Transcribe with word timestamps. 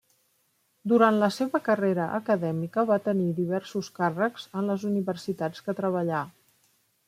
Durant 0.91 1.19
la 1.23 1.27
seva 1.35 1.61
carrera 1.67 2.07
acadèmica, 2.21 2.87
va 2.93 2.99
tenir 3.09 3.29
diversos 3.43 3.93
càrrecs 4.03 4.49
en 4.61 4.73
les 4.73 4.89
universitats 4.93 5.67
que 5.69 5.81
treballà. 5.85 6.27